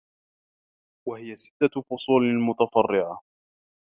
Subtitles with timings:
[1.07, 3.21] وَهِيَ سِتَّةُ فُصُولٍ مُتَفَرِّعَةٍ